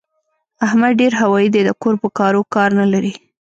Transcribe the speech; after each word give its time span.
احمد 0.65 0.91
ډېر 1.01 1.13
هوايي 1.21 1.49
دی؛ 1.53 1.61
د 1.65 1.69
کور 1.81 1.95
په 2.01 2.07
کارو 2.17 2.41
کار 2.55 2.69
نه 2.79 2.85
لري. 2.93 3.13